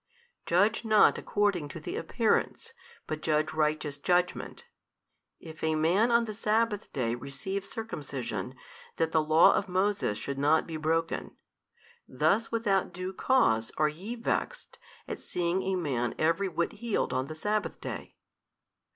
[0.47, 2.73] Judge not according to the appearance,
[3.05, 4.65] but judge righteous judgment.
[5.39, 8.55] If a man on the sabbath day receive circumcision,
[8.97, 11.37] that the Law of Moses should |280 not be broken,
[12.07, 17.27] thus without due cause are ye vexed at seeing a man every whit healed on
[17.27, 18.15] the sabbath day?